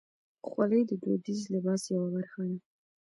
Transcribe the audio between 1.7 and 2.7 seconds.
یوه برخه ده.